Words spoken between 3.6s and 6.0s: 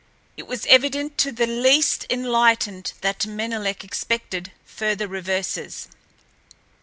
expected further reverses.